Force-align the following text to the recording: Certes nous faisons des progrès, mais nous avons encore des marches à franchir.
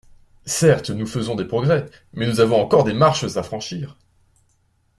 Certes 0.47 0.89
nous 0.89 1.05
faisons 1.05 1.35
des 1.35 1.45
progrès, 1.45 1.85
mais 2.13 2.25
nous 2.25 2.39
avons 2.39 2.59
encore 2.59 2.85
des 2.85 2.93
marches 2.95 3.23
à 3.37 3.43
franchir. 3.43 3.99